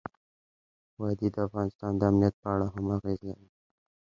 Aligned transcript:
وادي 0.99 1.27
د 1.35 1.37
افغانستان 1.47 1.93
د 1.97 2.01
امنیت 2.11 2.35
په 2.41 2.47
اړه 2.53 2.67
هم 2.73 2.85
اغېز 2.97 3.19
لري. 3.29 3.47